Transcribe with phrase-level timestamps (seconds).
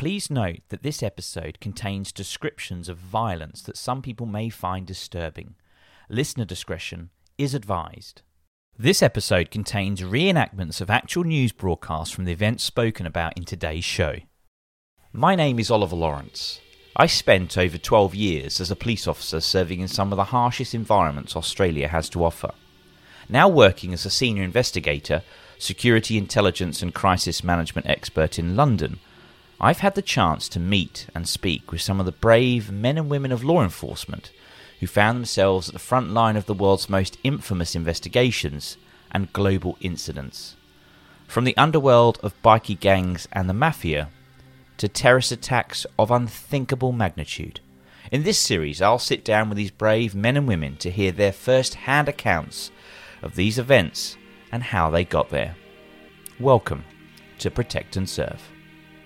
[0.00, 5.56] Please note that this episode contains descriptions of violence that some people may find disturbing.
[6.08, 8.22] Listener discretion is advised.
[8.78, 13.84] This episode contains reenactments of actual news broadcasts from the events spoken about in today's
[13.84, 14.14] show.
[15.12, 16.62] My name is Oliver Lawrence.
[16.96, 20.74] I spent over 12 years as a police officer serving in some of the harshest
[20.74, 22.52] environments Australia has to offer.
[23.28, 25.22] Now working as a senior investigator,
[25.58, 28.98] security intelligence and crisis management expert in London,
[29.62, 33.10] I've had the chance to meet and speak with some of the brave men and
[33.10, 34.32] women of law enforcement
[34.80, 38.78] who found themselves at the front line of the world's most infamous investigations
[39.10, 40.56] and global incidents.
[41.28, 44.08] From the underworld of bikie gangs and the mafia
[44.78, 47.60] to terrorist attacks of unthinkable magnitude.
[48.10, 51.32] In this series, I'll sit down with these brave men and women to hear their
[51.32, 52.70] first hand accounts
[53.20, 54.16] of these events
[54.50, 55.54] and how they got there.
[56.40, 56.84] Welcome
[57.40, 58.40] to Protect and Serve.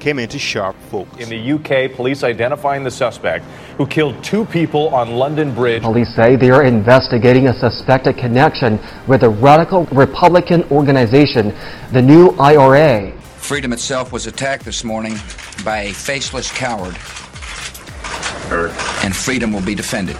[0.00, 1.18] came into sharp focus.
[1.18, 3.44] In the UK, police identifying the suspect
[3.76, 5.82] who killed two people on London Bridge.
[5.82, 11.54] Police say they are investigating a suspected connection with a radical Republican organization,
[11.92, 13.12] the New IRA.
[13.36, 15.14] Freedom itself was attacked this morning
[15.64, 16.96] by a faceless coward,
[19.04, 20.16] and freedom will be defended.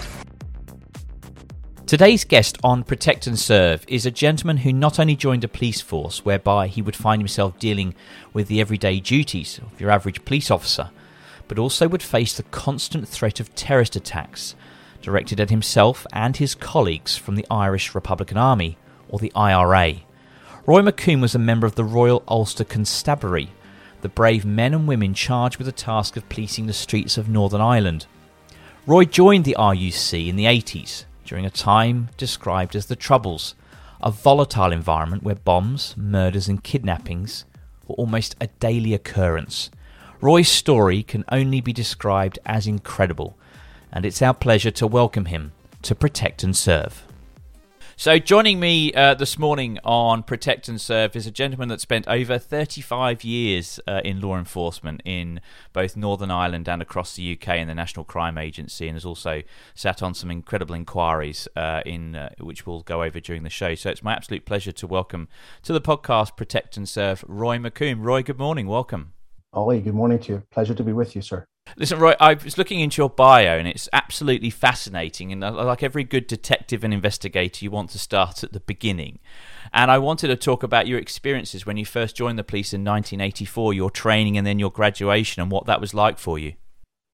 [1.88, 5.80] Today's guest on Protect and Serve is a gentleman who not only joined a police
[5.80, 7.94] force whereby he would find himself dealing
[8.34, 10.90] with the everyday duties of your average police officer,
[11.48, 14.54] but also would face the constant threat of terrorist attacks
[15.00, 18.76] directed at himself and his colleagues from the Irish Republican Army,
[19.08, 20.00] or the IRA.
[20.66, 23.48] Roy McComb was a member of the Royal Ulster Constabulary,
[24.02, 27.62] the brave men and women charged with the task of policing the streets of Northern
[27.62, 28.04] Ireland.
[28.86, 33.54] Roy joined the RUC in the 80s during a time described as the Troubles,
[34.00, 37.44] a volatile environment where bombs, murders, and kidnappings
[37.86, 39.70] were almost a daily occurrence.
[40.22, 43.36] Roy's story can only be described as incredible,
[43.92, 45.52] and it's our pleasure to welcome him
[45.82, 47.04] to Protect and Serve.
[48.00, 52.06] So, joining me uh, this morning on Protect and Serve is a gentleman that spent
[52.06, 55.40] over 35 years uh, in law enforcement in
[55.72, 59.42] both Northern Ireland and across the UK in the National Crime Agency, and has also
[59.74, 63.74] sat on some incredible inquiries uh, in uh, which we'll go over during the show.
[63.74, 65.26] So, it's my absolute pleasure to welcome
[65.62, 68.04] to the podcast Protect and Serve Roy McComb.
[68.04, 68.68] Roy, good morning.
[68.68, 69.14] Welcome.
[69.52, 70.42] Ollie, good morning to you.
[70.52, 71.48] Pleasure to be with you, sir.
[71.76, 75.32] Listen, Roy, I was looking into your bio and it's absolutely fascinating.
[75.32, 79.18] And uh, like every good detective and investigator, you want to start at the beginning.
[79.72, 82.80] And I wanted to talk about your experiences when you first joined the police in
[82.80, 86.54] 1984, your training and then your graduation and what that was like for you.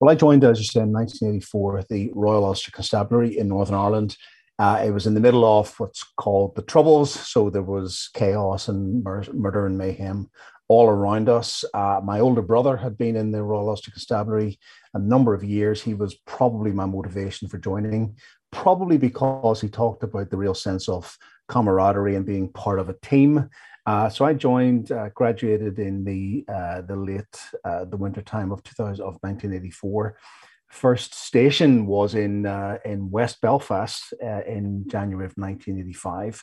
[0.01, 3.75] Well, I joined, as you said, in 1984 at the Royal Ulster Constabulary in Northern
[3.75, 4.17] Ireland.
[4.59, 7.13] Uh, it was in the middle of what's called the Troubles.
[7.13, 10.31] So there was chaos and mur- murder and mayhem
[10.69, 11.65] all around us.
[11.75, 14.59] Uh, my older brother had been in the Royal Ulster Constabulary
[14.95, 15.83] a number of years.
[15.83, 18.17] He was probably my motivation for joining,
[18.51, 21.17] probably because he talked about the real sense of
[21.49, 23.49] camaraderie and being part of a team.
[23.87, 28.51] Uh, so I joined, uh, graduated in the uh, the late uh, the winter time
[28.51, 30.17] of 2000 of 1984.
[30.71, 36.43] First station was in uh, in West Belfast in January of 1985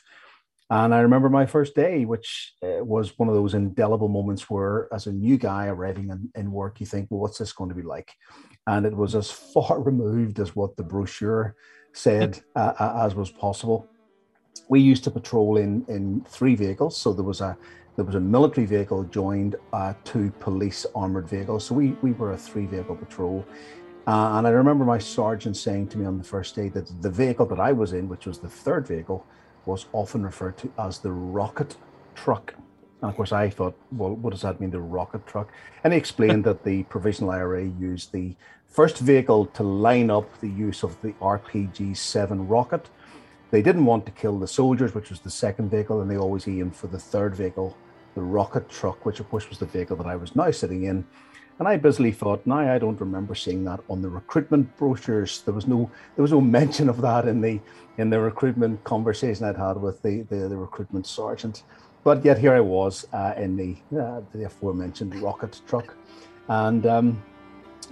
[0.72, 4.88] and I remember my first day, which uh, was one of those indelible moments where,
[4.90, 7.76] as a new guy arriving in, in, work, you think, well, what's this going to
[7.76, 8.10] be like?
[8.66, 11.56] And it was as far removed as what the brochure
[11.92, 12.72] said uh,
[13.04, 13.86] as was possible.
[14.70, 16.96] We used to patrol in, in three vehicles.
[16.96, 17.54] So there was a,
[17.96, 21.66] there was a military vehicle joined uh, two police armored vehicles.
[21.66, 23.44] So we, we were a three vehicle patrol.
[24.06, 27.10] Uh, and I remember my sergeant saying to me on the first day that the
[27.10, 29.26] vehicle that I was in, which was the third vehicle,
[29.66, 31.76] was often referred to as the rocket
[32.14, 32.54] truck.
[33.00, 35.52] And of course, I thought, well, what does that mean, the rocket truck?
[35.82, 38.34] And he explained that the Provisional IRA used the
[38.66, 42.88] first vehicle to line up the use of the RPG 7 rocket.
[43.50, 46.48] They didn't want to kill the soldiers, which was the second vehicle, and they always
[46.48, 47.76] aimed for the third vehicle,
[48.14, 51.06] the rocket truck, which of course was the vehicle that I was now sitting in.
[51.62, 55.42] And I busily thought, now I don't remember seeing that on the recruitment brochures.
[55.42, 57.60] There was no there was no mention of that in the
[57.98, 61.62] in the recruitment conversation I'd had with the the, the recruitment sergeant.
[62.02, 65.94] But yet here I was uh, in the uh, the aforementioned rocket truck,
[66.48, 67.22] and um,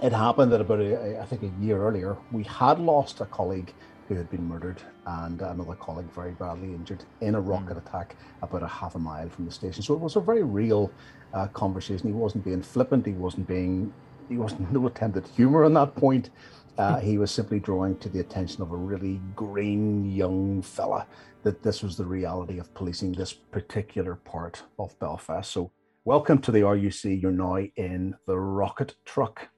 [0.03, 3.73] it happened that about a, I think a year earlier we had lost a colleague
[4.09, 7.87] who had been murdered and another colleague very badly injured in a rocket mm.
[7.87, 9.81] attack about a half a mile from the station.
[9.81, 10.91] So it was a very real
[11.33, 12.07] uh, conversation.
[12.07, 13.05] He wasn't being flippant.
[13.05, 13.93] He wasn't being.
[14.29, 16.29] He wasn't no attempt at humour on that point.
[16.77, 21.05] Uh, he was simply drawing to the attention of a really green young fella
[21.43, 25.51] that this was the reality of policing this particular part of Belfast.
[25.51, 25.71] So,
[26.05, 27.21] welcome to the RUC.
[27.21, 29.49] You're now in the rocket truck.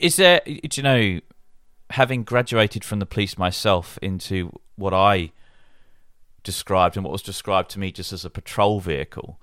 [0.00, 1.20] Is there, do you know,
[1.90, 5.32] having graduated from the police myself into what I
[6.42, 9.40] described and what was described to me just as a patrol vehicle,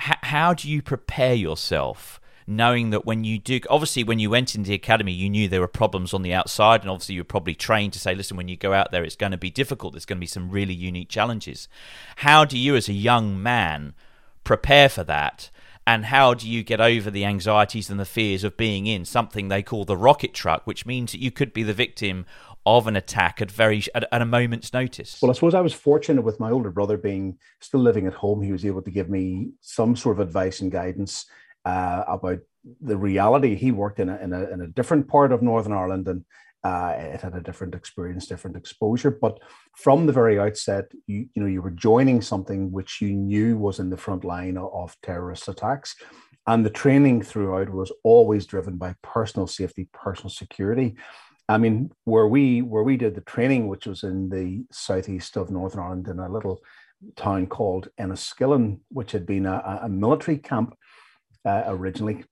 [0.00, 2.20] h- how do you prepare yourself?
[2.46, 5.60] Knowing that when you do, obviously, when you went into the academy, you knew there
[5.60, 8.48] were problems on the outside, and obviously, you were probably trained to say, listen, when
[8.48, 9.92] you go out there, it's going to be difficult.
[9.92, 11.68] There's going to be some really unique challenges.
[12.16, 13.92] How do you, as a young man,
[14.44, 15.50] prepare for that?
[15.88, 19.48] and how do you get over the anxieties and the fears of being in something
[19.48, 22.26] they call the rocket truck, which means that you could be the victim
[22.76, 25.18] of an attack at very at, at, a moment's notice.
[25.22, 28.42] Well, I suppose I was fortunate with my older brother being still living at home.
[28.42, 31.26] He was able to give me some sort of advice and guidance
[31.64, 32.40] uh, about
[32.82, 33.54] the reality.
[33.54, 36.24] He worked in a, in a, in a different part of Northern Ireland and
[36.64, 39.10] uh, it had a different experience, different exposure.
[39.10, 39.38] But
[39.76, 43.78] from the very outset, you you know you were joining something which you knew was
[43.78, 45.94] in the front line of, of terrorist attacks,
[46.46, 50.96] and the training throughout was always driven by personal safety, personal security.
[51.48, 55.50] I mean, where we where we did the training, which was in the southeast of
[55.50, 56.60] Northern Ireland, in a little
[57.16, 60.74] town called Enniskillen, which had been a, a military camp
[61.44, 62.24] uh, originally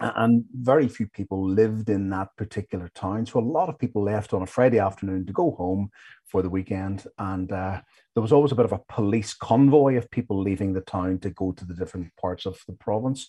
[0.00, 3.24] and very few people lived in that particular town.
[3.24, 5.90] So a lot of people left on a Friday afternoon to go home
[6.26, 7.80] for the weekend, and uh,
[8.14, 11.30] there was always a bit of a police convoy of people leaving the town to
[11.30, 13.28] go to the different parts of the province.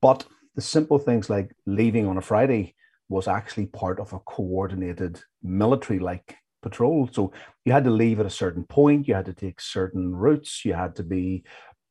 [0.00, 0.24] But
[0.54, 2.76] the simple things like leaving on a Friday
[3.08, 7.08] was actually part of a coordinated military-like patrol.
[7.12, 7.32] So
[7.64, 10.72] you had to leave at a certain point, you had to take certain routes, you
[10.72, 11.44] had to be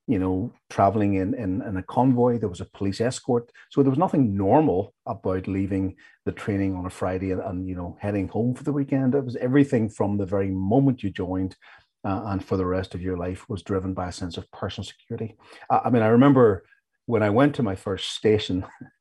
[0.07, 2.37] you know, traveling in, in, in a convoy.
[2.37, 3.49] There was a police escort.
[3.69, 5.95] So there was nothing normal about leaving
[6.25, 9.15] the training on a Friday and, and you know, heading home for the weekend.
[9.15, 11.55] It was everything from the very moment you joined
[12.03, 14.85] uh, and for the rest of your life was driven by a sense of personal
[14.85, 15.37] security.
[15.69, 16.65] Uh, I mean, I remember
[17.05, 18.65] when I went to my first station,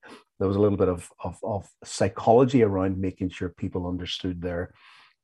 [0.43, 4.75] there was a little bit of, of, of psychology around making sure people understood their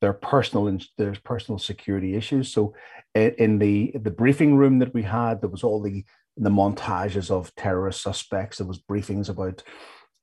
[0.01, 2.53] their personal and their personal security issues.
[2.53, 2.73] So
[3.17, 6.05] in the the briefing room that we had, there was all the
[6.37, 8.59] the montages of terrorist suspects.
[8.59, 9.65] There was briefings about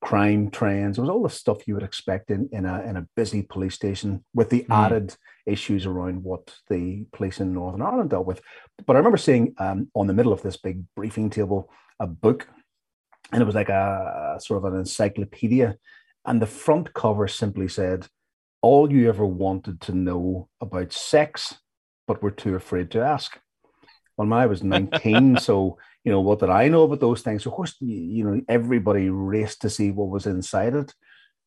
[0.02, 0.96] crime trends.
[0.96, 3.76] There was all the stuff you would expect in, in a in a busy police
[3.76, 4.74] station with the mm.
[4.74, 5.14] added
[5.46, 8.40] issues around what the police in Northern Ireland dealt with.
[8.86, 12.48] But I remember seeing um, on the middle of this big briefing table a book,
[13.32, 15.78] and it was like a, a sort of an encyclopedia,
[16.26, 18.08] and the front cover simply said
[18.62, 21.60] all you ever wanted to know about sex,
[22.08, 23.38] but were too afraid to ask.
[24.16, 27.46] When I was 19, so, you know, what did I know about those things?
[27.46, 30.94] Of course, you know, everybody raced to see what was inside it.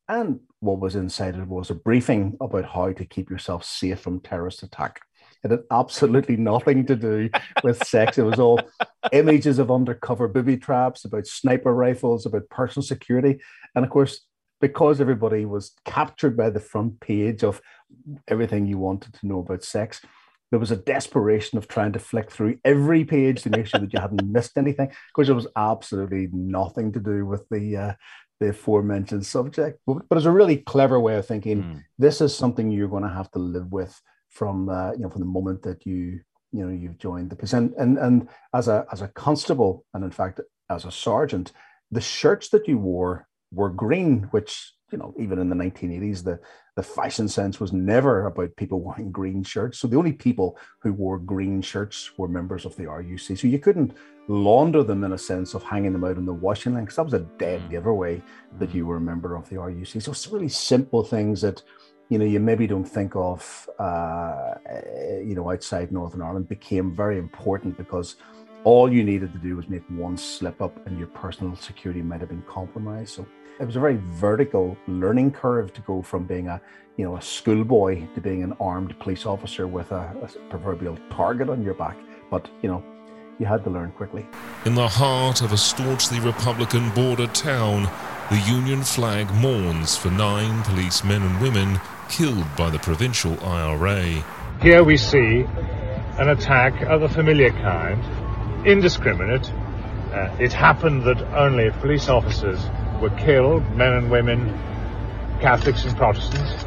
[0.07, 4.21] And what was inside it was a briefing about how to keep yourself safe from
[4.21, 5.01] terrorist attack.
[5.43, 7.29] It had absolutely nothing to do
[7.63, 8.17] with sex.
[8.17, 8.59] It was all
[9.11, 13.39] images of undercover booby traps, about sniper rifles, about personal security.
[13.75, 14.21] And of course,
[14.61, 17.61] because everybody was captured by the front page of
[18.27, 20.01] everything you wanted to know about sex,
[20.51, 23.93] there was a desperation of trying to flick through every page to make sure that
[23.93, 27.93] you hadn't missed anything, because it was absolutely nothing to do with the uh,
[28.39, 29.79] the aforementioned subject.
[29.85, 31.63] But, but it's a really clever way of thinking.
[31.63, 31.83] Mm.
[31.97, 35.21] This is something you're going to have to live with from uh, you know from
[35.21, 36.19] the moment that you
[36.51, 37.53] you know you've joined the police.
[37.53, 41.51] And and and as a as a constable, and in fact as a sergeant,
[41.91, 46.39] the shirts that you wore were green, which you know, even in the 1980s, the,
[46.75, 49.79] the fashion sense was never about people wearing green shirts.
[49.79, 53.37] So the only people who wore green shirts were members of the RUC.
[53.37, 53.95] So you couldn't
[54.27, 57.03] launder them in a sense of hanging them out in the washing line because that
[57.03, 57.71] was a dead mm.
[57.71, 58.21] giveaway
[58.59, 60.01] that you were a member of the RUC.
[60.01, 61.61] So it's really simple things that
[62.09, 64.55] you know you maybe don't think of uh,
[65.23, 68.15] you know outside Northern Ireland became very important because
[68.63, 72.19] all you needed to do was make one slip up and your personal security might
[72.19, 73.15] have been compromised.
[73.15, 73.25] So
[73.59, 76.59] it was a very vertical learning curve to go from being a
[76.97, 81.47] you know a schoolboy to being an armed police officer with a, a proverbial target
[81.47, 81.97] on your back.
[82.31, 82.83] But you know
[83.37, 84.25] you had to learn quickly.
[84.65, 87.83] In the heart of a staunchly Republican border town,
[88.29, 94.23] the Union flag mourns for nine policemen and women killed by the provisional IRA.
[94.61, 95.45] Here we see
[96.19, 98.03] an attack of a familiar kind,
[98.67, 99.49] indiscriminate.
[100.11, 102.59] Uh, it happened that only police officers
[102.99, 104.49] were killed, men and women,
[105.39, 106.65] Catholics and Protestants.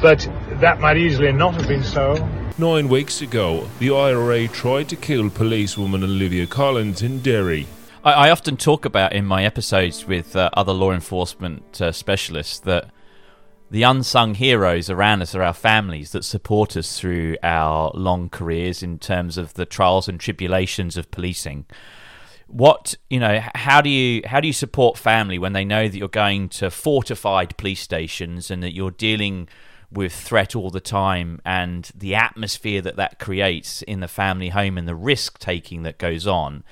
[0.00, 0.26] But
[0.60, 2.14] that might easily not have been so.
[2.56, 7.66] Nine weeks ago, the IRA tried to kill policewoman Olivia Collins in Derry.
[8.04, 12.58] I, I often talk about in my episodes with uh, other law enforcement uh, specialists
[12.60, 12.90] that
[13.72, 18.82] the unsung heroes around us are our families that support us through our long careers
[18.82, 21.64] in terms of the trials and tribulations of policing.
[22.48, 25.96] What you know, how do you how do you support family when they know that
[25.96, 29.48] you're going to fortified police stations and that you're dealing
[29.90, 34.76] with threat all the time and the atmosphere that that creates in the family home
[34.76, 36.62] and the risk taking that goes on?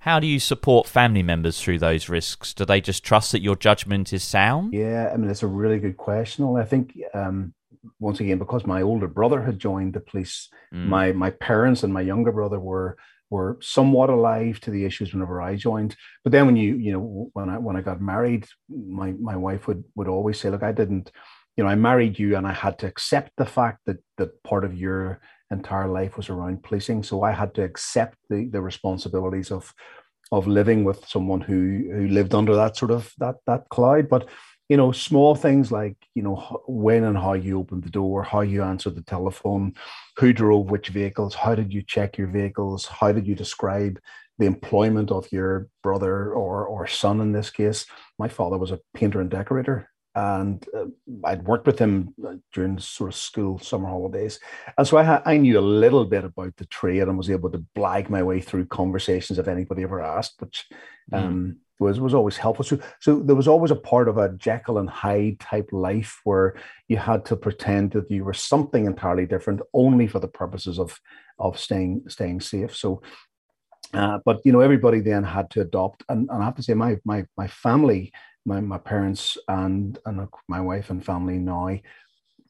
[0.00, 2.54] How do you support family members through those risks?
[2.54, 4.72] Do they just trust that your judgment is sound?
[4.72, 6.56] Yeah, I mean, it's a really good question.
[6.56, 7.52] I think um,
[7.98, 10.86] once again, because my older brother had joined the police, mm.
[10.86, 12.96] my my parents and my younger brother were
[13.28, 15.96] were somewhat alive to the issues whenever I joined.
[16.24, 19.66] But then when you you know when I when I got married, my my wife
[19.66, 21.12] would would always say, "Look, I didn't."
[21.56, 24.64] You know, I married you, and I had to accept the fact that that part
[24.64, 27.02] of your entire life was around policing.
[27.02, 29.74] So I had to accept the, the responsibilities of
[30.32, 34.08] of living with someone who who lived under that sort of that that cloud.
[34.08, 34.28] But
[34.68, 38.42] you know, small things like you know when and how you opened the door, how
[38.42, 39.74] you answered the telephone,
[40.16, 43.98] who drove which vehicles, how did you check your vehicles, how did you describe
[44.38, 47.86] the employment of your brother or or son in this case.
[48.18, 50.86] My father was a painter and decorator and uh,
[51.24, 54.40] I'd worked with him uh, during sort of school summer holidays,
[54.76, 57.50] and so I, ha- I knew a little bit about the trade and was able
[57.50, 60.66] to blag my way through conversations if anybody ever asked, which
[61.12, 61.18] mm.
[61.18, 62.64] um, was was always helpful.
[62.64, 66.56] So, so there was always a part of a Jekyll and Hyde type life where
[66.88, 71.00] you had to pretend that you were something entirely different, only for the purposes of
[71.38, 72.76] of staying staying safe.
[72.76, 73.02] So.
[73.92, 76.74] Uh, but you know, everybody then had to adopt, and, and I have to say,
[76.74, 78.12] my my my family
[78.44, 81.78] my, my parents and and my wife and family now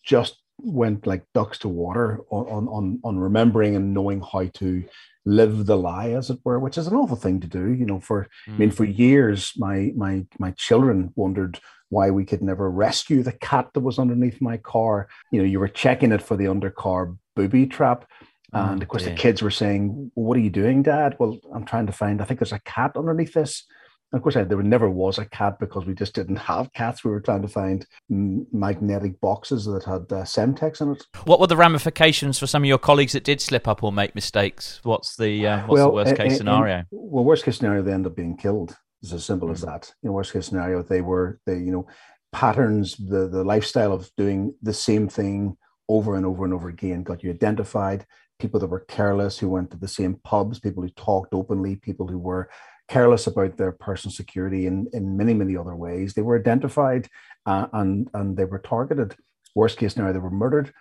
[0.04, 4.84] just went like ducks to water on on on remembering and knowing how to
[5.24, 8.00] live the lie as it were which is an awful thing to do you know
[8.00, 8.54] for mm.
[8.54, 8.74] i mean mm.
[8.74, 13.80] for years my my my children wondered why we could never rescue the cat that
[13.80, 18.06] was underneath my car you know you were checking it for the undercar booby trap
[18.52, 19.14] and oh, of course dear.
[19.14, 22.24] the kids were saying what are you doing dad well i'm trying to find i
[22.24, 23.64] think there's a cat underneath this
[24.12, 27.04] of course, there never was a cat because we just didn't have cats.
[27.04, 31.04] We were trying to find magnetic boxes that had uh, Semtex in it.
[31.24, 34.14] What were the ramifications for some of your colleagues that did slip up or make
[34.14, 34.80] mistakes?
[34.82, 36.78] What's the uh, what's well, the worst case in, scenario?
[36.78, 38.76] In, well, worst case scenario, they end up being killed.
[39.02, 39.54] It's as simple mm-hmm.
[39.54, 39.94] as that.
[40.02, 41.86] You know, worst case scenario, they were they you know
[42.32, 45.56] patterns, the the lifestyle of doing the same thing
[45.88, 48.06] over and over and over again got you identified.
[48.40, 52.08] People that were careless, who went to the same pubs, people who talked openly, people
[52.08, 52.48] who were
[52.90, 56.12] careless about their personal security in, in many, many other ways.
[56.12, 57.08] They were identified
[57.46, 59.14] uh, and, and they were targeted.
[59.54, 60.72] Worst case scenario, they were murdered.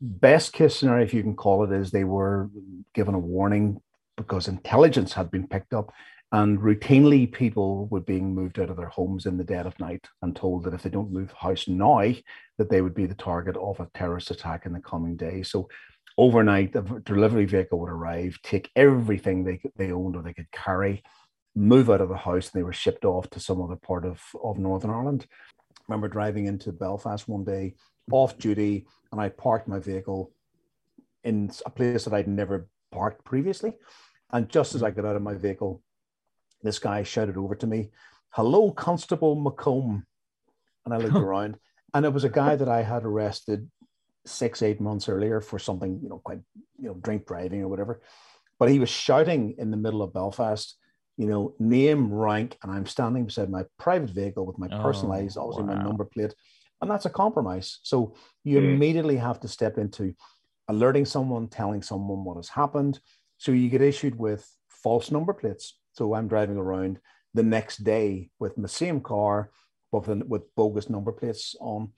[0.00, 2.48] Best case scenario, if you can call it, is they were
[2.94, 3.80] given a warning
[4.16, 5.92] because intelligence had been picked up
[6.30, 10.06] and routinely people were being moved out of their homes in the dead of night
[10.22, 12.12] and told that if they don't move house now
[12.58, 15.68] that they would be the target of a terrorist attack in the coming days so
[16.18, 21.02] overnight the delivery vehicle would arrive take everything they, they owned or they could carry
[21.58, 24.22] move out of the house and they were shipped off to some other part of,
[24.42, 25.26] of Northern Ireland.
[25.76, 27.74] I remember driving into Belfast one day
[28.12, 30.32] off duty and I parked my vehicle
[31.24, 33.72] in a place that I'd never parked previously.
[34.32, 35.82] And just as I got out of my vehicle,
[36.62, 37.90] this guy shouted over to me,
[38.30, 40.04] Hello, Constable McComb.
[40.84, 41.56] And I looked around
[41.92, 43.68] and it was a guy that I had arrested
[44.26, 46.40] six, eight months earlier for something, you know, quite,
[46.78, 48.00] you know, drink driving or whatever.
[48.60, 50.76] But he was shouting in the middle of Belfast
[51.18, 55.42] you know, name, rank, and I'm standing beside my private vehicle with my personalized, Oh,
[55.42, 56.34] obviously my number plate,
[56.80, 57.80] and that's a compromise.
[57.82, 58.64] So you Mm.
[58.64, 60.14] immediately have to step into
[60.68, 63.00] alerting someone, telling someone what has happened.
[63.36, 65.78] So you get issued with false number plates.
[65.92, 67.00] So I'm driving around
[67.34, 69.50] the next day with the same car,
[69.90, 71.92] but with, with bogus number plates on,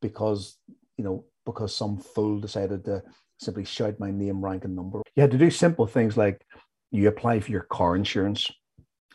[0.00, 0.56] because
[0.96, 3.02] you know because some fool decided to
[3.38, 5.02] simply shout my name, rank, and number.
[5.14, 6.46] You had to do simple things like
[6.90, 8.50] you apply for your car insurance,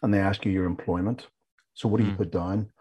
[0.01, 1.27] and they ask you your employment.
[1.73, 2.17] So what do you Mm.
[2.17, 2.71] put down?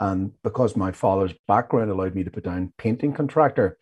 [0.00, 3.78] And because my father's background allowed me to put down painting contractor,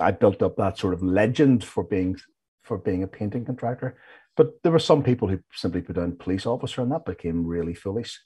[0.00, 2.16] I built up that sort of legend for being
[2.62, 3.98] for being a painting contractor.
[4.36, 7.74] But there were some people who simply put down police officer, and that became really
[7.74, 8.20] foolish.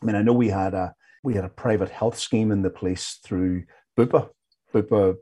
[0.00, 2.70] I mean, I know we had a we had a private health scheme in the
[2.70, 3.64] police through
[3.96, 4.28] Bupa.
[4.74, 5.16] Bupa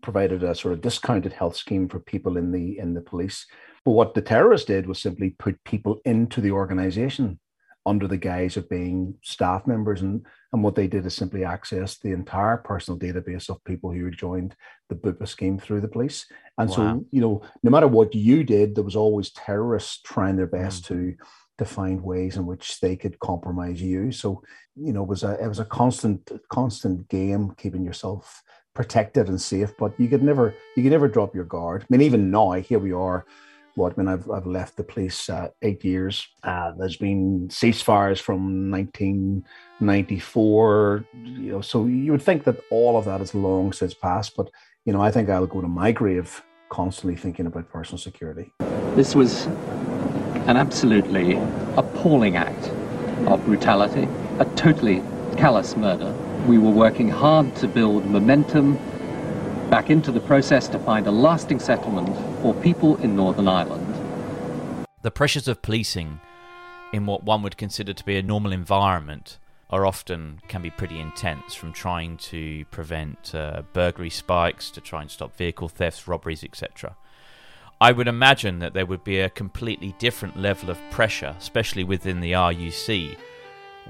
[0.00, 3.46] provided a sort of discounted health scheme for people in the in the police.
[3.84, 7.38] But what the terrorists did was simply put people into the organization
[7.84, 10.02] under the guise of being staff members.
[10.02, 14.04] And, and what they did is simply access the entire personal database of people who
[14.04, 14.54] had joined
[14.88, 16.26] the Bupa scheme through the police.
[16.58, 16.76] And Wow.
[16.76, 20.84] so, you know, no matter what you did, there was always terrorists trying their best
[20.84, 20.88] mm.
[20.88, 21.16] to
[21.58, 24.10] to find ways in which they could compromise you.
[24.10, 24.42] So,
[24.74, 28.42] you know, it was a it was a constant constant game keeping yourself
[28.74, 31.82] protected and safe, but you could never you could never drop your guard.
[31.82, 33.26] I mean, even now, here we are.
[33.74, 33.94] What?
[33.94, 36.26] I mean, I've I've left the police uh, eight years.
[36.42, 41.04] Uh, there's been ceasefires from 1994.
[41.14, 44.36] You know, so you would think that all of that is long since passed.
[44.36, 44.50] But
[44.84, 48.52] you know, I think I'll go to my grave constantly thinking about personal security.
[48.94, 49.46] This was
[50.46, 51.34] an absolutely
[51.76, 52.70] appalling act
[53.26, 55.02] of brutality, a totally
[55.36, 56.12] callous murder.
[56.46, 58.78] We were working hard to build momentum
[59.70, 62.08] back into the process to find a lasting settlement
[62.42, 63.86] for people in Northern Ireland.
[65.02, 66.20] The pressures of policing
[66.92, 69.38] in what one would consider to be a normal environment
[69.72, 75.00] are often can be pretty intense from trying to prevent uh, burglary spikes to try
[75.00, 76.94] and stop vehicle thefts robberies etc
[77.80, 82.20] i would imagine that there would be a completely different level of pressure especially within
[82.20, 83.16] the ruc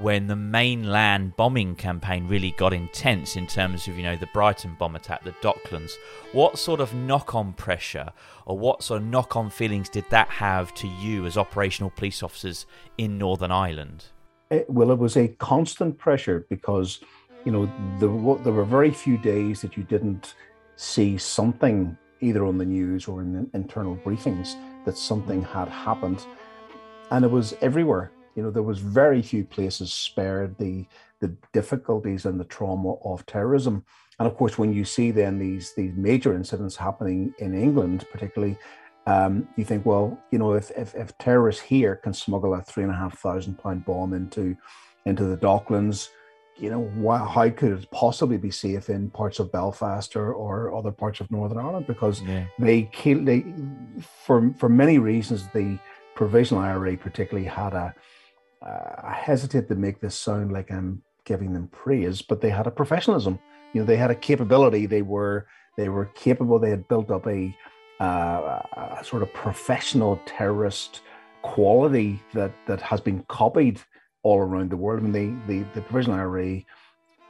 [0.00, 4.74] when the mainland bombing campaign really got intense in terms of you know the brighton
[4.78, 5.92] bomb attack the docklands.
[6.32, 8.10] What sort of knock-on pressure
[8.46, 12.66] or what sort of knock-on feelings did that have to you as operational police officers
[12.96, 14.06] in northern ireland?
[14.50, 17.00] It, well, it was a constant pressure because,
[17.44, 20.34] you know, there, wa- there were very few days that you didn't
[20.76, 26.24] see something either on the news or in the internal briefings that something had happened,
[27.10, 28.12] and it was everywhere.
[28.34, 30.86] You know, there was very few places spared the
[31.20, 33.84] the difficulties and the trauma of terrorism.
[34.18, 38.58] And of course, when you see then these these major incidents happening in England, particularly
[39.06, 42.84] um, you think, well, you know, if, if, if terrorists here can smuggle a three
[42.84, 44.56] and a half thousand pound bomb into
[45.06, 46.08] into the Docklands,
[46.56, 50.76] you know, why, how could it possibly be safe in parts of Belfast or, or
[50.76, 51.86] other parts of Northern Ireland?
[51.88, 52.44] Because Yeah.
[52.58, 53.44] they kill they
[54.24, 55.78] for for many reasons the
[56.14, 57.94] provisional IRA particularly had a
[58.64, 62.66] uh, I hesitate to make this sound like I'm giving them praise, but they had
[62.66, 63.38] a professionalism.
[63.72, 64.86] You know, they had a capability.
[64.86, 65.46] They were
[65.76, 66.58] they were capable.
[66.58, 67.56] They had built up a,
[67.98, 68.60] uh,
[69.00, 71.00] a sort of professional terrorist
[71.42, 73.80] quality that that has been copied
[74.22, 75.00] all around the world.
[75.00, 76.60] I mean, the the, the provisional IRA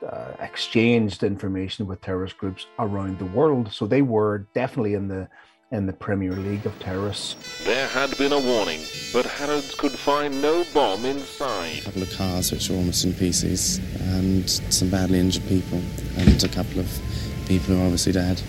[0.07, 5.29] uh, exchanged information with terrorist groups around the world, so they were definitely in the
[5.73, 7.35] in the Premier League of terrorists.
[7.65, 8.81] There had been a warning,
[9.13, 11.79] but Harrods could find no bomb inside.
[11.79, 13.79] A couple of cars which were almost in pieces,
[14.13, 15.83] and some badly injured people,
[16.19, 17.01] and a couple of
[17.47, 18.41] people who are obviously dead.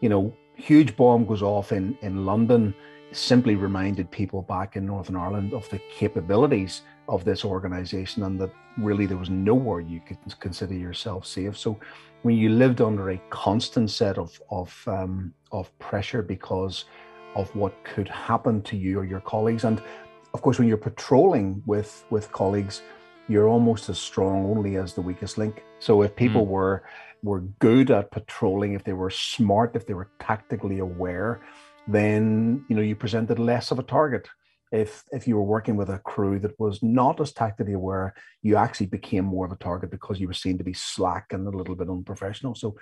[0.00, 2.74] you know, huge bomb goes off in, in London,
[3.12, 8.52] simply reminded people back in Northern Ireland of the capabilities of this organization and that
[8.78, 11.58] really there was nowhere you could consider yourself safe.
[11.58, 11.78] So
[12.22, 16.84] when you lived under a constant set of of um, of pressure because
[17.34, 19.82] of what could happen to you or your colleagues, and
[20.34, 22.82] of course when you're patrolling with with colleagues,
[23.28, 25.62] you're almost as strong only as the weakest link.
[25.78, 26.16] So if hmm.
[26.16, 26.82] people were
[27.22, 31.42] were good at patrolling, if they were smart, if they were tactically aware,
[31.86, 34.28] then you know you presented less of a target.
[34.72, 38.56] If if you were working with a crew that was not as tactically aware, you
[38.56, 41.56] actually became more of a target because you were seen to be slack and a
[41.56, 42.54] little bit unprofessional.
[42.54, 42.76] So,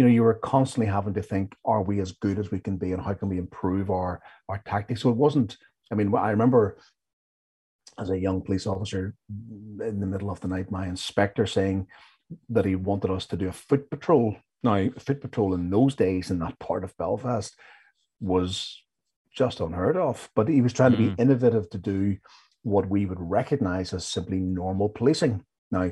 [0.00, 2.78] you know, you were constantly having to think, are we as good as we can
[2.78, 5.02] be, and how can we improve our our tactics?
[5.02, 5.58] So it wasn't.
[5.92, 6.78] I mean, I remember
[7.98, 11.86] as a young police officer in the middle of the night, my inspector saying
[12.48, 14.36] that he wanted us to do a foot patrol.
[14.62, 17.54] Now, a foot patrol in those days in that part of Belfast
[18.20, 18.82] was
[19.36, 21.20] just unheard of, but he was trying to be mm.
[21.20, 22.16] innovative to do
[22.62, 25.44] what we would recognize as simply normal policing.
[25.70, 25.90] Now,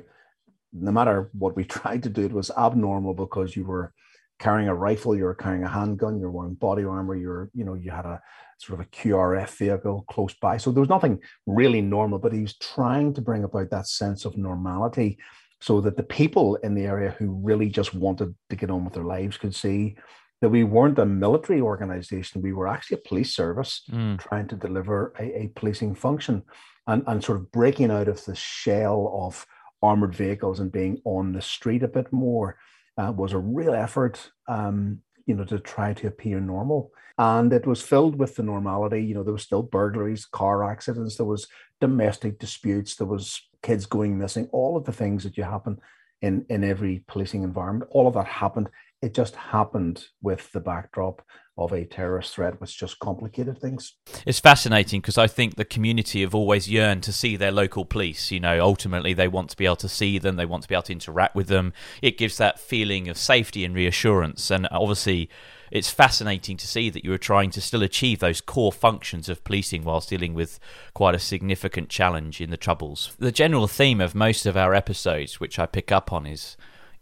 [0.72, 3.92] no matter what we tried to do, it was abnormal because you were
[4.38, 7.74] carrying a rifle, you were carrying a handgun, you're wearing body armor, you're, you know,
[7.74, 8.20] you had a
[8.58, 10.56] sort of a QRF vehicle close by.
[10.56, 14.24] So there was nothing really normal, but he was trying to bring about that sense
[14.24, 15.18] of normality
[15.60, 18.94] so that the people in the area who really just wanted to get on with
[18.94, 19.96] their lives could see
[20.40, 24.16] that we weren't a military organization, we were actually a police service mm.
[24.20, 26.44] trying to deliver a, a policing function
[26.86, 29.44] and, and sort of breaking out of the shell of
[29.82, 32.56] armored vehicles and being on the street a bit more
[32.96, 36.90] uh, was a real effort, um, you know, to try to appear normal.
[37.16, 39.04] And it was filled with the normality.
[39.04, 41.48] You know, there was still burglaries, car accidents, there was
[41.80, 45.78] domestic disputes, there was kids going missing, all of the things that you happen
[46.22, 47.90] in in every policing environment.
[47.92, 48.68] All of that happened.
[49.00, 51.22] It just happened with the backdrop
[51.58, 53.96] of a terrorist threat, which just complicated things.
[54.24, 58.30] It's fascinating because I think the community have always yearned to see their local police.
[58.30, 60.74] You know, ultimately they want to be able to see them, they want to be
[60.74, 61.72] able to interact with them.
[62.00, 64.50] It gives that feeling of safety and reassurance.
[64.52, 65.28] And obviously,
[65.70, 69.42] it's fascinating to see that you are trying to still achieve those core functions of
[69.42, 70.60] policing whilst dealing with
[70.94, 73.16] quite a significant challenge in the Troubles.
[73.18, 76.56] The general theme of most of our episodes, which I pick up on, is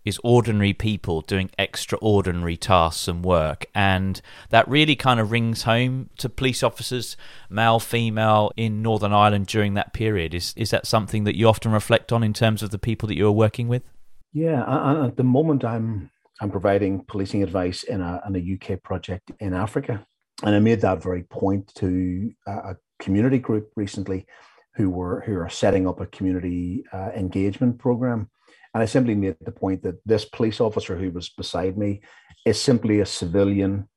[0.06, 3.66] is ordinary people doing extraordinary tasks and work.
[3.74, 7.16] And that really kind of rings home to police officers,
[7.50, 10.32] male, female, in Northern Ireland during that period.
[10.32, 13.16] Is, is that something that you often reflect on in terms of the people that
[13.16, 13.82] you are working with?
[14.32, 18.82] Yeah, and at the moment I'm I'm providing policing advice in a, in a UK
[18.82, 20.06] project in Africa.
[20.44, 24.26] And I made that very point to a community group recently
[24.74, 28.28] who were who are setting up a community uh, engagement program
[28.76, 32.02] and I simply made the point that this police officer who was beside me
[32.44, 33.88] is simply a civilian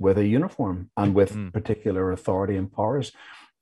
[0.00, 1.52] with a uniform and with mm.
[1.52, 3.12] particular authority and powers.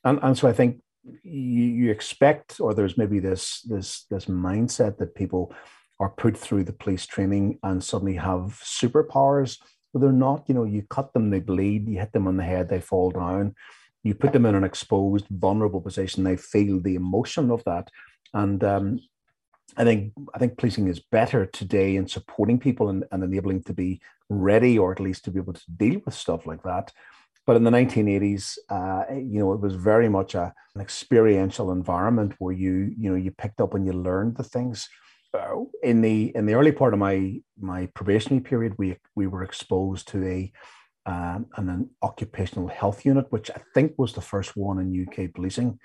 [0.02, 0.80] And, and so I think
[1.24, 5.54] you, you expect, or there's maybe this, this, this mindset that people
[6.00, 9.58] are put through the police training and suddenly have superpowers,
[9.92, 10.44] but they're not.
[10.48, 13.10] You know, you cut them, they bleed, you hit them on the head, they fall
[13.10, 13.56] down.
[14.04, 17.90] You put them in an exposed, vulnerable position, they feel the emotion of that.
[18.32, 19.00] And um,
[19.76, 23.74] I think I think policing is better today in supporting people and, and enabling to
[23.74, 26.92] be ready or at least to be able to deal with stuff like that.
[27.46, 32.34] But in the 1980s, uh, you know, it was very much a, an experiential environment
[32.38, 34.88] where you, you know, you picked up and you learned the things.
[35.34, 39.42] Uh, in the in the early part of my my probationary period, we we were
[39.42, 40.52] exposed to a
[41.06, 45.32] um, an, an occupational health unit, which I think was the first one in UK
[45.34, 45.80] policing.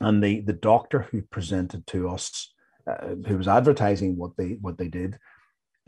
[0.00, 2.54] And the the doctor who presented to us
[2.86, 5.18] uh, who was advertising what they what they did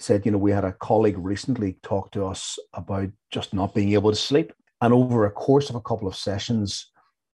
[0.00, 3.92] said, you know, we had a colleague recently talk to us about just not being
[3.92, 6.90] able to sleep, and over a course of a couple of sessions,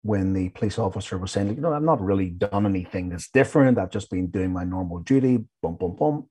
[0.03, 3.77] when the police officer was saying, you know, I've not really done anything that's different.
[3.77, 5.45] I've just been doing my normal duty.
[5.61, 6.29] Boom, boom, boom.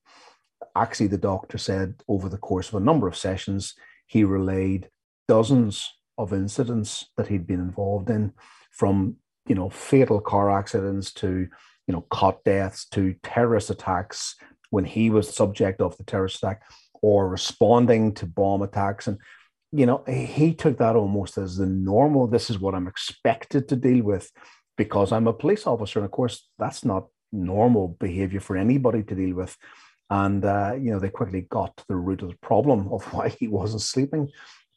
[0.76, 3.74] Actually, the doctor said over the course of a number of sessions,
[4.06, 4.88] he relayed
[5.28, 8.32] dozens of incidents that he'd been involved in,
[8.72, 9.16] from
[9.46, 11.48] you know fatal car accidents to
[11.86, 14.36] you know, cot deaths to terrorist attacks
[14.70, 16.62] when he was subject of the terrorist attack
[17.02, 19.06] or responding to bomb attacks.
[19.06, 19.18] And,
[19.72, 23.76] you know, he took that almost as the normal, this is what I'm expected to
[23.76, 24.30] deal with
[24.76, 25.98] because I'm a police officer.
[25.98, 29.56] And of course, that's not normal behavior for anybody to deal with.
[30.08, 33.28] And, uh, you know, they quickly got to the root of the problem of why
[33.28, 34.28] he wasn't sleeping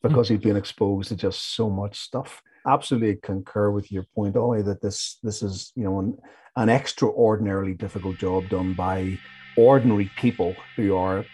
[0.01, 2.41] because he'd been exposed to just so much stuff.
[2.65, 6.17] Absolutely concur with your point, Ollie, that this this is, you know, an,
[6.55, 9.17] an extraordinarily difficult job done by
[9.57, 11.25] ordinary people who are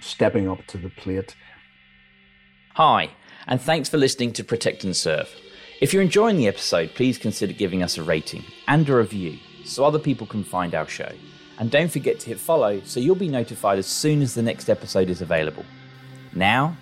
[0.00, 1.36] stepping up to the plate.
[2.74, 3.10] Hi,
[3.46, 5.34] and thanks for listening to Protect and Serve.
[5.80, 9.84] If you're enjoying the episode, please consider giving us a rating and a review so
[9.84, 11.10] other people can find our show.
[11.58, 14.68] And don't forget to hit follow so you'll be notified as soon as the next
[14.68, 15.64] episode is available.
[16.34, 16.76] Now,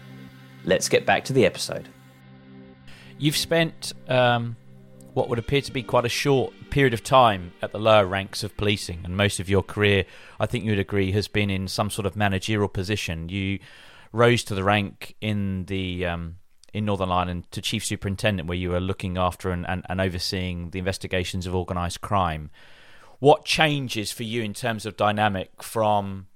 [0.64, 1.88] let's get back to the episode.
[3.18, 4.57] You've spent um,
[5.14, 8.42] what would appear to be quite a short period of time at the lower ranks
[8.42, 10.05] of policing, and most of your career,
[10.40, 13.29] I think you would agree, has been in some sort of managerial position.
[13.29, 13.61] You
[14.12, 16.37] rose to the rank in the um,
[16.72, 20.70] in Northern Ireland to chief superintendent, where you were looking after and, and, and overseeing
[20.70, 22.50] the investigations of organised crime.
[23.20, 26.27] What changes for you in terms of dynamic from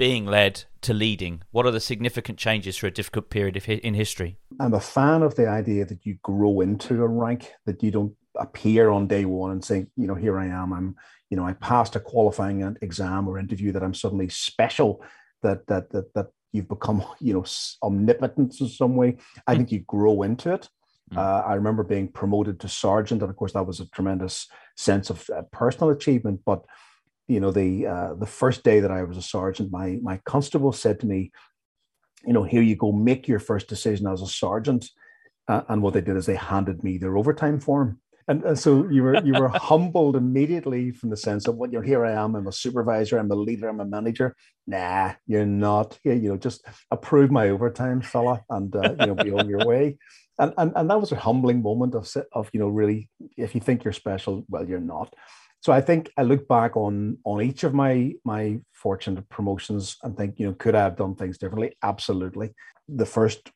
[0.00, 1.42] being led to leading?
[1.50, 4.38] What are the significant changes for a difficult period in history?
[4.58, 8.14] I'm a fan of the idea that you grow into a rank, that you don't
[8.34, 10.72] appear on day one and say, you know, here I am.
[10.72, 10.96] I'm,
[11.28, 15.04] you know, I passed a qualifying exam or interview that I'm suddenly special.
[15.42, 17.44] That that that that you've become, you know,
[17.82, 19.18] omnipotent in some way.
[19.46, 20.70] I think you grow into it,
[21.12, 21.18] Mm.
[21.18, 25.10] Uh, I remember being promoted to sergeant, and of course, that was a tremendous sense
[25.10, 26.40] of uh, personal achievement.
[26.44, 26.64] But
[27.30, 30.72] you know, the uh, the first day that I was a sergeant, my my constable
[30.72, 31.30] said to me,
[32.26, 34.90] "You know, here you go, make your first decision as a sergeant."
[35.46, 37.98] Uh, and what they did is they handed me their overtime form.
[38.28, 41.72] And, and so you were you were humbled immediately from the sense of what well,
[41.72, 44.36] you're here I am I'm a supervisor I'm a leader I'm a manager
[44.68, 49.14] nah you're not yeah, you know just approve my overtime fella and uh, you know
[49.16, 49.98] be on your way
[50.38, 53.60] and, and and that was a humbling moment of of you know really if you
[53.60, 55.12] think you're special well you're not
[55.60, 60.16] so I think I look back on on each of my my fortunate promotions and
[60.16, 62.54] think you know could I have done things differently absolutely
[62.88, 63.50] the first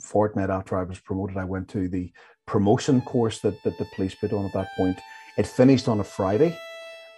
[0.00, 2.12] fortnight after I was promoted I went to the
[2.46, 4.98] promotion course that, that the police put on at that point.
[5.36, 6.58] It finished on a Friday,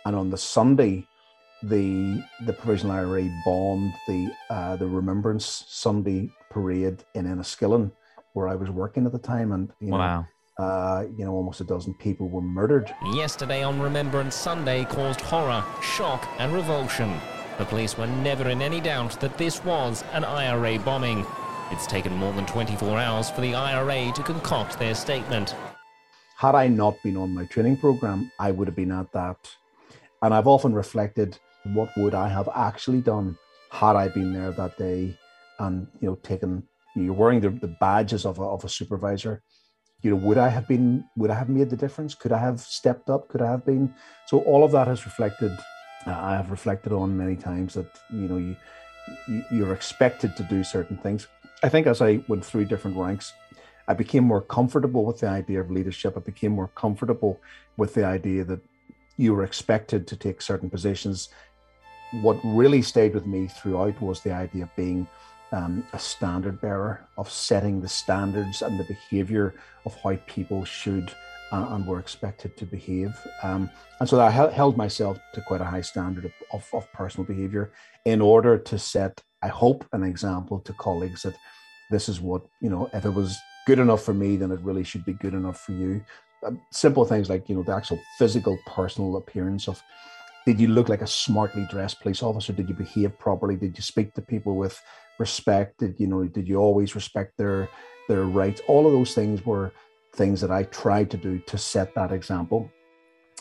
[0.05, 1.07] and on the Sunday,
[1.63, 7.93] the the Provisional IRA bombed the uh, the Remembrance Sunday parade in Enniskillen,
[8.35, 10.27] where I was working at the time, and you know, wow.
[10.61, 12.95] Uh, you know, almost a dozen people were murdered.
[13.15, 17.19] Yesterday on Remembrance Sunday caused horror, shock, and revulsion.
[17.57, 21.25] The police were never in any doubt that this was an IRA bombing.
[21.71, 25.55] It's taken more than 24 hours for the IRA to concoct their statement.
[26.37, 29.39] Had I not been on my training program, I would have been at that.
[30.21, 31.39] And I've often reflected
[31.73, 33.39] what would I have actually done
[33.71, 35.17] had I been there that day
[35.59, 39.43] and, you know, taken, you're wearing the, the badges of a, of a supervisor.
[40.03, 42.15] You know, would I have been, would I have made the difference?
[42.15, 43.29] Could I have stepped up?
[43.29, 43.95] Could I have been?
[44.27, 45.53] So all of that has reflected,
[46.07, 48.57] uh, I have reflected on many times that, you know, you,
[49.29, 51.27] you, you're expected to do certain things.
[51.63, 53.35] I think as I went through different ranks,
[53.89, 56.17] I became more comfortable with the idea of leadership.
[56.17, 57.41] I became more comfortable
[57.77, 58.61] with the idea that
[59.17, 61.29] you were expected to take certain positions.
[62.23, 65.07] What really stayed with me throughout was the idea of being
[65.53, 71.13] um, a standard bearer, of setting the standards and the behavior of how people should
[71.53, 73.19] uh, and were expected to behave.
[73.43, 77.27] Um, and so I held myself to quite a high standard of, of, of personal
[77.27, 77.73] behavior
[78.05, 81.35] in order to set I hope, an example to colleagues that
[81.91, 84.85] this is what, you know, if it was good enough for me, then it really
[84.85, 86.05] should be good enough for you.
[86.45, 89.83] Uh, simple things like, you know, the actual physical, personal appearance of
[90.47, 92.53] did you look like a smartly dressed police officer?
[92.53, 93.57] Did you behave properly?
[93.57, 94.81] Did you speak to people with
[95.21, 95.79] respect?
[95.79, 97.69] Did you know, did you always respect their
[98.09, 98.61] their rights?
[98.67, 99.73] All of those things were
[100.15, 102.69] things that I tried to do to set that example.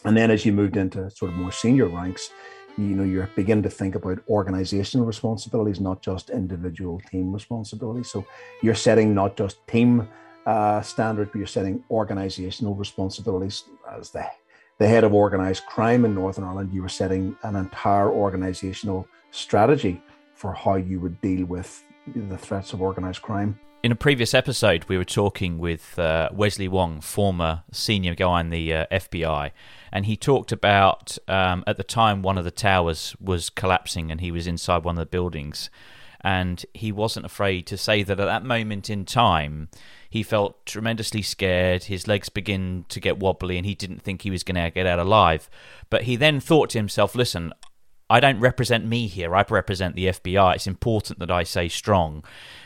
[0.05, 2.31] And then as you moved into sort of more senior ranks,
[2.79, 8.25] you know you're beginning to think about organizational responsibilities not just individual team responsibilities so
[8.61, 10.07] you're setting not just team
[10.45, 14.25] uh, standard but you're setting organizational responsibilities as the
[14.77, 20.01] the head of organized crime in northern ireland you were setting an entire organizational strategy
[20.39, 21.83] for how you would deal with
[22.15, 26.67] the threats of organized crime in a previous episode, we were talking with uh, Wesley
[26.67, 29.51] Wong, former senior guy in the uh, FBI,
[29.91, 34.19] and he talked about um, at the time one of the towers was collapsing and
[34.19, 35.69] he was inside one of the buildings.
[36.21, 39.69] And he wasn't afraid to say that at that moment in time,
[40.09, 41.85] he felt tremendously scared.
[41.85, 44.85] His legs began to get wobbly, and he didn't think he was going to get
[44.85, 45.49] out alive.
[45.89, 47.53] But he then thought to himself, listen,
[48.11, 49.35] I don't represent me here.
[49.35, 50.55] I represent the FBI.
[50.55, 52.23] It's important that I say strong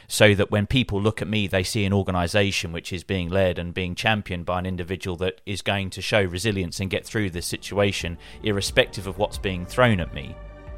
[0.07, 3.59] so that when people look at me, they see an organization which is being led
[3.59, 7.29] and being championed by an individual that is going to show resilience and get through
[7.29, 10.35] this situation, irrespective of what's being thrown at me.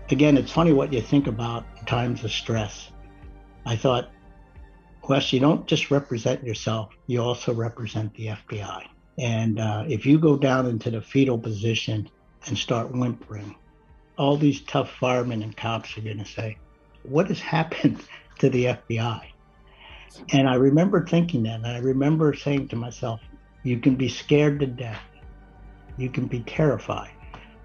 [0.10, 2.92] Again, it's funny what you think about times of stress.
[3.66, 4.10] I thought,
[5.08, 8.88] Wes, you don't just represent yourself, you also represent the FBI.
[9.20, 12.10] And uh, if you go down into the fetal position
[12.48, 13.56] and start whimpering,
[14.18, 16.58] all these tough firemen and cops are going to say,
[17.04, 18.02] What has happened
[18.40, 19.22] to the FBI?
[20.32, 21.56] And I remember thinking that.
[21.56, 23.20] And I remember saying to myself,
[23.64, 25.02] You can be scared to death,
[25.98, 27.12] you can be terrified,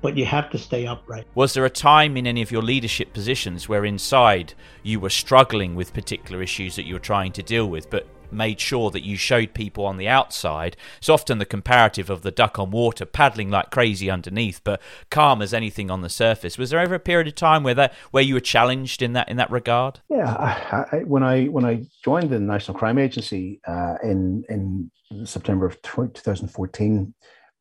[0.03, 1.27] but you have to stay upright.
[1.35, 5.75] Was there a time in any of your leadership positions where inside you were struggling
[5.75, 9.17] with particular issues that you were trying to deal with, but made sure that you
[9.17, 10.77] showed people on the outside.
[10.99, 15.43] It's often the comparative of the duck on water paddling like crazy underneath, but calm
[15.43, 16.59] as anything on the surface.
[16.59, 19.29] Was there ever a period of time where that where you were challenged in that
[19.29, 20.01] in that regard?
[20.09, 24.91] Yeah, I, I, when I when I joined the National Crime Agency uh, in in
[25.27, 27.15] September of 2014,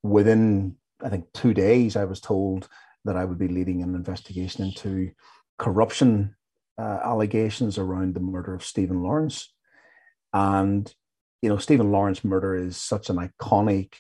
[0.04, 2.68] within I think two days, I was told
[3.06, 5.12] that I would be leading an investigation into
[5.58, 6.36] corruption
[6.78, 9.54] uh, allegations around the murder of Stephen Lawrence.
[10.34, 10.94] And
[11.42, 13.94] you know, Stephen Lawrence murder is such an iconic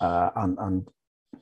[0.00, 0.88] uh, and, and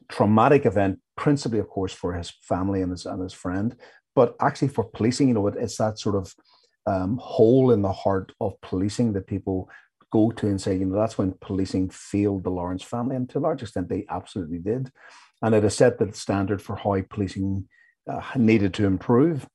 [0.09, 3.77] traumatic event, principally, of course, for his family and his and his friend,
[4.15, 5.29] but actually for policing.
[5.29, 6.35] You know, it, it's that sort of
[6.87, 9.69] um, hole in the heart of policing that people
[10.13, 13.39] go to and say, you know, that's when policing failed the Lawrence family, and to
[13.39, 14.91] a large extent, they absolutely did,
[15.43, 17.69] and it has set the standard for how policing
[18.11, 19.49] uh, needed to improve.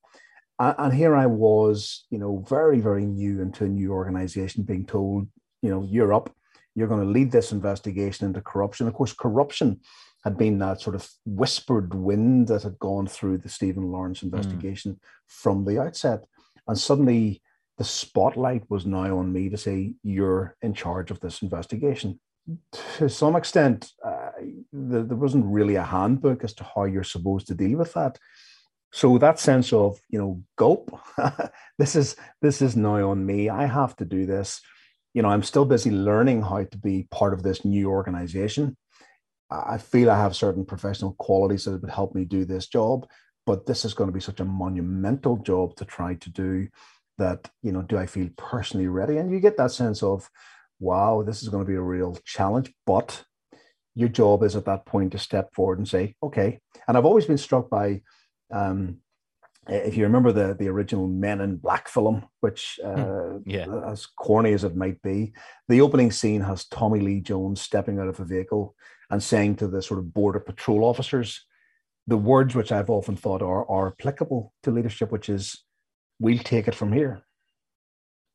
[0.58, 5.28] And, here I was, you know, very very new into a new organization, being told,
[5.62, 6.30] you know, you're up,
[6.76, 8.88] you're going to lead this investigation into corruption.
[8.88, 9.82] Of course, corruption
[10.24, 14.94] had been that sort of whispered wind that had gone through the Stephen Lawrence investigation
[14.94, 15.00] mm.
[15.28, 16.26] from the outset.
[16.68, 17.42] And suddenly
[17.78, 22.20] the spotlight was now on me to say, you're in charge of this investigation.
[22.98, 24.32] To some extent, uh,
[24.72, 28.18] the, there wasn't really a handbook as to how you're supposed to deal with that.
[28.96, 30.98] So that sense of, you know, gulp,
[31.78, 33.50] this is this is now on me.
[33.50, 34.62] I have to do this.
[35.14, 38.78] You know, I'm still busy learning how to be part of this new organization.
[39.52, 43.06] I feel I have certain professional qualities that would help me do this job,
[43.46, 46.70] but this is going to be such a monumental job to try to do
[47.18, 49.18] that, you know, do I feel personally ready?
[49.18, 50.30] And you get that sense of,
[50.80, 53.26] wow, this is going to be a real challenge, but
[53.94, 56.62] your job is at that point to step forward and say, okay.
[56.88, 58.02] And I've always been struck by,
[58.52, 58.98] um,
[59.68, 63.00] if you remember the the original Men in Black film, which hmm.
[63.00, 63.66] uh, yeah.
[63.88, 65.34] as corny as it might be,
[65.68, 68.76] the opening scene has Tommy Lee Jones stepping out of a vehicle
[69.10, 71.46] and saying to the sort of border patrol officers
[72.08, 75.64] the words which I've often thought are, are applicable to leadership, which is,
[76.20, 77.24] we'll take it from here.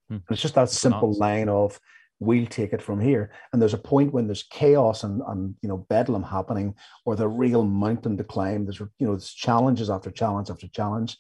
[0.09, 0.19] Hmm.
[0.31, 1.79] It's just that simple line of,
[2.21, 3.33] we'll take it from here.
[3.53, 7.29] And there's a point when there's chaos and, and you know bedlam happening, or the
[7.29, 8.65] real mountain to climb.
[8.65, 11.17] There's you know there's challenges after challenge after challenge.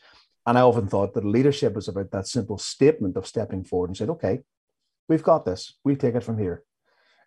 [0.46, 3.96] And I often thought that leadership was about that simple statement of stepping forward and
[3.96, 4.40] said, okay,
[5.08, 5.74] we've got this.
[5.84, 6.64] We'll take it from here.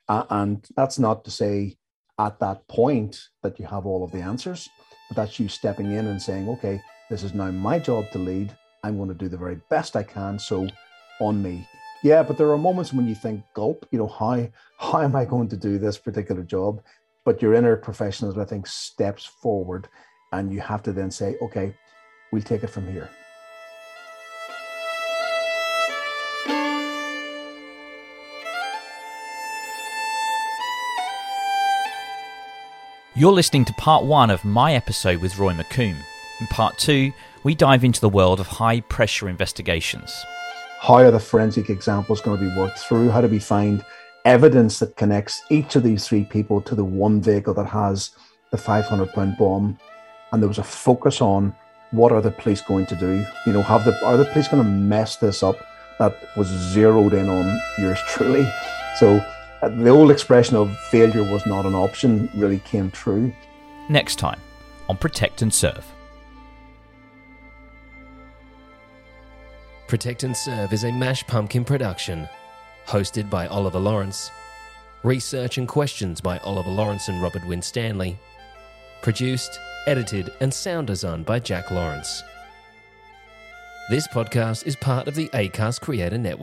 [0.09, 1.77] Uh, and that's not to say
[2.19, 4.67] at that point that you have all of the answers,
[5.09, 8.55] but that's you stepping in and saying, okay, this is now my job to lead.
[8.83, 10.39] I'm going to do the very best I can.
[10.39, 10.67] So
[11.19, 11.67] on me.
[12.03, 14.45] Yeah, but there are moments when you think, gulp, you know, how
[14.77, 16.81] how am I going to do this particular job?
[17.23, 19.87] But your inner professionalism, I think, steps forward
[20.33, 21.73] and you have to then say, okay,
[22.33, 23.09] we'll take it from here.
[33.15, 35.95] You're listening to part one of my episode with Roy McComb.
[36.41, 37.13] In part two,
[37.43, 40.11] we dive into the world of high pressure investigations.
[40.83, 43.09] How are the forensic examples going to be worked through?
[43.09, 43.85] How do we find
[44.25, 48.11] evidence that connects each of these three people to the one vehicle that has
[48.51, 49.79] the 500 pound bomb?
[50.33, 51.55] And there was a focus on
[51.91, 53.25] what are the police going to do?
[53.45, 55.55] You know, have the are the police going to mess this up?
[55.99, 58.45] That was zeroed in on yours truly.
[58.99, 59.25] So
[59.61, 63.33] uh, the old expression of failure was not an option really came true.
[63.87, 64.41] Next time
[64.89, 65.92] on Protect and Serve.
[69.93, 72.27] Protect and Serve is a Mash Pumpkin production,
[72.87, 74.31] hosted by Oliver Lawrence.
[75.03, 78.17] Research and questions by Oliver Lawrence and Robert Winstanley.
[79.03, 82.23] Produced, edited, and sound designed by Jack Lawrence.
[83.91, 86.41] This podcast is part of the ACAST Creator Network.